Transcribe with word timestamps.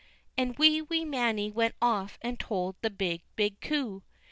And 0.35 0.57
wee, 0.57 0.81
wee 0.81 1.05
Mannie 1.05 1.51
went 1.51 1.75
off 1.79 2.17
and 2.23 2.39
told 2.39 2.75
the 2.81 2.89
big, 2.89 3.21
big 3.35 3.61
coo. 3.61 4.01